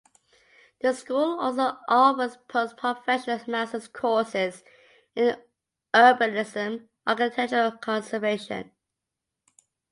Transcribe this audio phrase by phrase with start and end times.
[0.79, 4.63] The school also offers post-professional Master's courses
[5.15, 5.39] in
[5.93, 8.71] Urbanism and Architectural Conservation.